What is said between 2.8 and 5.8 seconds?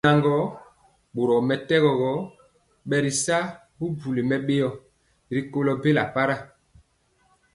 bɛritya bubuli mɛbéo rikɔlɔ